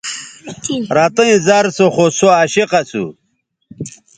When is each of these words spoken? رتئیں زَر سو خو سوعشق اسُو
رتئیں 0.95 1.35
زَر 1.45 1.65
سو 1.75 1.85
خو 1.95 2.05
سوعشق 2.19 2.71
اسُو 2.79 3.05